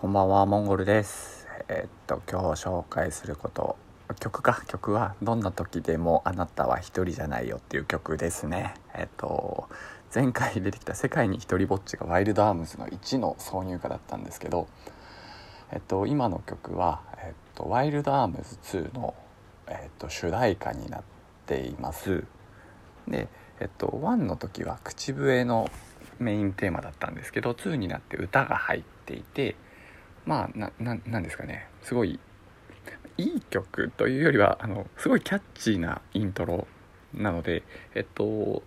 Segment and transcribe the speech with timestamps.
[0.00, 1.48] こんばんは、モンゴルです。
[1.66, 3.76] えーっと、今日紹介すること、
[4.20, 8.74] 曲か、曲は、どんな時でもあなたは一人じゃないよっていう曲ですね。
[8.94, 9.68] えーっと、
[10.14, 14.68] 前回出てきた世界に一人ぼっちがワイルドアームズの1の挿入歌だったんですけど、
[15.72, 19.16] えっと、今の曲は、えっと、ワイルドアームズ2の、
[19.66, 21.02] えっと、主題歌になっ
[21.46, 22.22] ています。
[23.08, 23.26] で、
[23.58, 25.68] えっと、1の時は口笛の
[26.20, 29.56] メインテーマだったんですけど2になって歌が入っていて
[30.28, 31.66] まあなななんですかね。
[31.82, 32.20] すごい
[33.16, 36.68] いい曲というよりはあのすごいキャッチーなイントロ
[37.14, 37.62] なので
[37.94, 38.62] えっとオ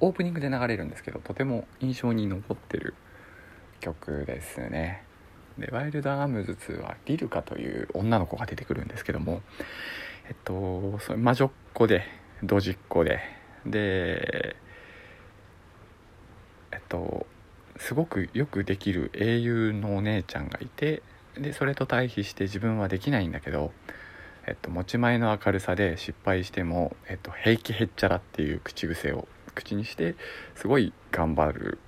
[0.00, 2.94] ープニングで流れるんですけどとても印象に残ってる
[3.78, 5.04] 曲ですね。
[5.58, 9.42] でワイルドアームズ2はリルカという女の子が出てくるんですけども
[10.28, 12.02] えっとそれ魔女っ子で
[12.42, 13.20] ドジっ子で
[13.64, 14.56] で
[16.72, 17.28] えっと
[17.78, 21.02] すごくよくできる英雄のお姉ちゃんがいて
[21.36, 23.72] でそれと対比して自分はできないんだけど、
[24.46, 30.16] えっと、持ち前の明るさで失敗しても、えっと、平気へっちゃらっていう口癖を口にして
[30.54, 31.78] すごい頑張る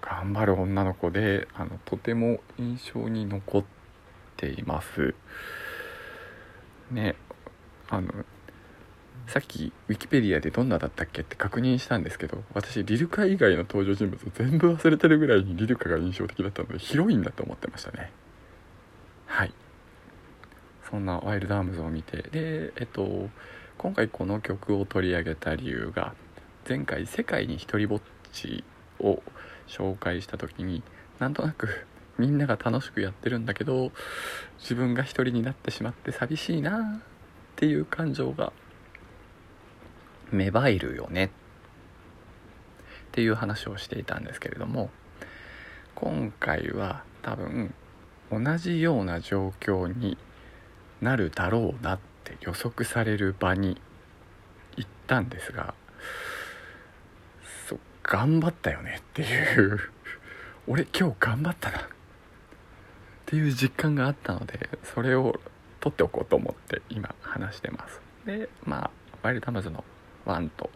[0.00, 3.64] 頑張る女の子であのとても印象に残っ
[4.36, 5.14] ています。
[6.90, 7.16] ね
[7.88, 8.12] あの
[9.26, 18.12] さっきウィキペディアでどんなだったっけって確認したんですけど私リルカ以外の登場人物を全部忘れてるぐらいにリルカが印象的だったのでヒロインだと思ってましたね。
[19.26, 19.52] はい。
[20.88, 23.28] そんなワイルドアームズを見てでえっと
[23.78, 26.14] 今回この曲を取り上げた理由が
[26.68, 28.00] 前回「世界に一人ぼっ
[28.32, 28.62] ち」
[29.00, 29.22] を
[29.66, 30.82] 紹介した時に
[31.18, 31.86] なんとなく
[32.18, 33.90] みんなが楽しくやってるんだけど
[34.58, 37.00] 自分が一人になってしまって寂しいなっ
[37.56, 38.52] ていう感情が
[40.32, 41.26] 芽生えるよね。
[41.26, 41.30] っ
[43.12, 44.90] ていう話をしていたんですけれども
[45.94, 47.72] 今回は多分
[48.30, 50.18] 同じような状況に
[51.00, 53.80] なるだろうなって予測される場に
[54.76, 55.74] 行ったんですが
[57.68, 59.80] そ頑張ったよねっていう。
[60.68, 61.78] 俺今日頑張ったな。
[61.78, 61.82] っ
[63.24, 65.40] ていう実感があったのでそれを
[65.80, 68.00] 取っておこうと思って今話してます。
[68.26, 68.90] でまあ
[69.22, 69.84] ワイルドアマズの
[70.26, 70.70] 1と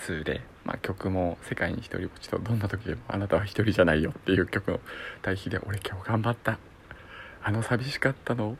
[0.00, 4.80] 2で、まあ、曲も「世界に一人ぼっち」と「どんな時でもあなたは一人じゃないよ」っていう曲の
[5.22, 6.58] 対比で俺今日頑張った。
[7.46, 8.56] あの寂しかったのを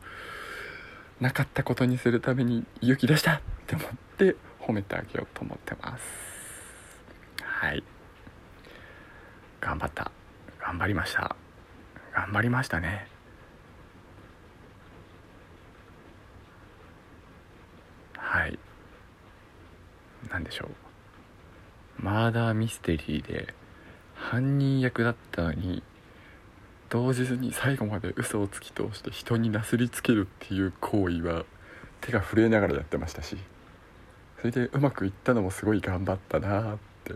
[1.18, 3.88] なかったことにするために勇気出したって思っ
[4.18, 6.04] て褒めてあげようと思ってます。
[7.42, 7.82] はい。
[9.60, 10.10] 頑張った。
[10.60, 11.34] 頑張りました。
[12.14, 13.08] 頑張りましたね
[18.16, 18.58] はい
[20.34, 20.64] 何でしょ
[22.00, 22.02] う。
[22.02, 23.54] マーダーミステリーで
[24.14, 25.80] 犯人役だったのに
[26.88, 31.44] 動じずに最後まで嘘を突き通して人になすりつけるっていう行為は
[32.00, 33.36] 手が震えながらやってましたし
[34.38, 37.14] それでうまくいったのもすごい頑張ったなって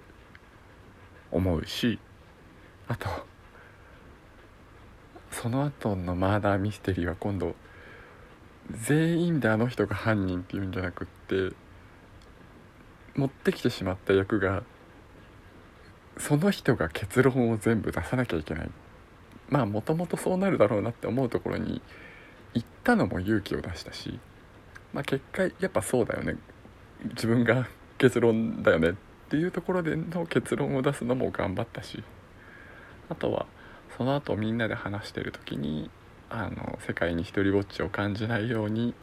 [1.32, 1.98] 思うし
[2.86, 3.08] あと
[5.32, 7.56] その後のマーダーミステリーは今度
[8.70, 11.54] 全員であの人が犯人っていうんじゃなくって
[13.18, 14.62] 持ってきてしまった役が
[16.18, 18.70] その人が結論を全部出さなきゃいけない。
[19.48, 21.82] まあもともとそうなるだろうなって思うところに
[22.54, 24.20] 行ったのも勇気を出したし、
[24.92, 26.36] まあ、結果やっぱそうだよね。
[27.10, 27.68] 自分が
[27.98, 28.90] 結論だよね。
[28.90, 28.94] っ
[29.30, 32.04] ていうところでの結論を出すのも頑張ったし。
[33.08, 33.46] あとは
[33.96, 35.90] その後みんなで話してる時に
[36.30, 38.94] あの世界に一人ぼっちを感じないように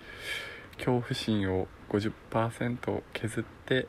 [0.78, 3.88] 恐怖心を50%削って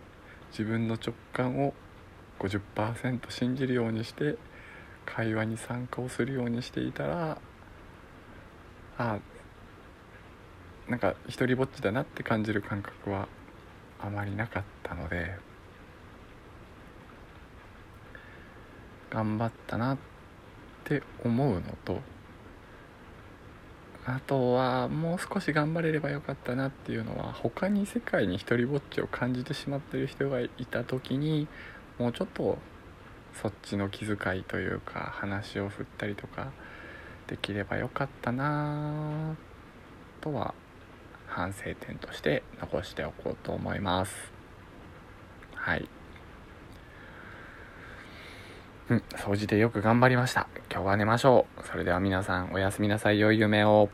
[0.50, 1.74] 自分の直感を
[2.38, 4.36] 50%信じるようにして
[5.04, 7.38] 会話に参加をするようにしていたら
[8.98, 9.18] あ
[10.88, 13.28] なんか一人ぼっちだなって感じる感覚は
[13.98, 15.34] あまりなかったので
[19.10, 19.98] 頑張ったなっ
[20.84, 22.00] て思うのと
[24.08, 31.48] あとはもう少し頑張れればよかったなっていうのは他に世界に一人ぼっちを感じてしまってる人がいた時に
[31.98, 32.58] もうちょっと
[33.42, 36.52] そっちの気遣いというか話を振ったりとか
[37.26, 39.36] できればよかったな
[40.20, 40.54] とは
[41.26, 44.32] 反省点として残しておこうと思います。
[45.54, 45.95] はい。
[48.88, 50.46] うん掃除でよく頑張りました。
[50.70, 51.66] 今日は寝ましょう。
[51.66, 53.18] それでは皆さんおやすみなさい。
[53.18, 53.88] 良い夢を。